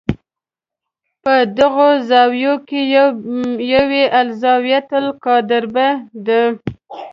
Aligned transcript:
په 1.23 1.33
دغو 1.57 1.89
زاویو 2.09 2.53
کې 2.67 2.79
یوه 3.71 3.93
یې 3.99 4.05
الزاویة 4.21 4.79
القادربه 4.99 5.87
ده. 6.25 6.41